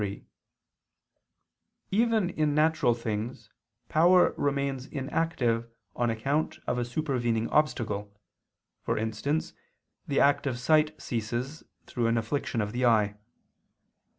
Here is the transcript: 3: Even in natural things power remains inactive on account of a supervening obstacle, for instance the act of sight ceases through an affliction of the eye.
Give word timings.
3: 0.01 0.25
Even 1.91 2.29
in 2.31 2.55
natural 2.55 2.95
things 2.95 3.51
power 3.87 4.33
remains 4.35 4.87
inactive 4.87 5.69
on 5.95 6.09
account 6.09 6.57
of 6.65 6.79
a 6.79 6.83
supervening 6.85 7.47
obstacle, 7.49 8.11
for 8.81 8.97
instance 8.97 9.53
the 10.07 10.19
act 10.19 10.47
of 10.47 10.57
sight 10.57 10.99
ceases 10.99 11.61
through 11.85 12.07
an 12.07 12.17
affliction 12.17 12.61
of 12.61 12.71
the 12.71 12.83
eye. 12.83 13.13